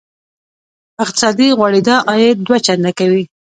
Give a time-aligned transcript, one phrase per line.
[1.03, 3.23] اقتصادي غوړېدا عاید دوه چنده کوي.